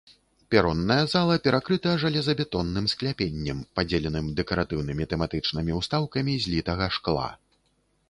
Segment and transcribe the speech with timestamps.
[0.53, 7.33] Перонная зала перакрыта жалезабетонным скляпеннем, падзеленым дэкаратыўнымі тэматычнымі ўстаўкамі з літага шкла.